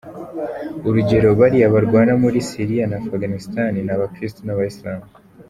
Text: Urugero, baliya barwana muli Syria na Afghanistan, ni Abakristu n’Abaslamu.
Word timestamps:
Urugero, 0.87 1.27
baliya 1.39 1.73
barwana 1.75 2.13
muli 2.23 2.39
Syria 2.49 2.83
na 2.87 2.97
Afghanistan, 3.01 3.69
ni 3.85 3.91
Abakristu 3.95 4.39
n’Abaslamu. 4.43 5.05